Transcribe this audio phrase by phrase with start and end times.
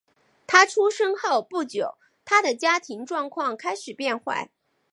[0.47, 1.95] 他出生后不久
[2.25, 4.49] 他的家庭状况开始变坏。